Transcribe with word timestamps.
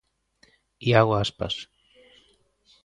Iago 0.87 1.13
Aspas. 1.23 1.55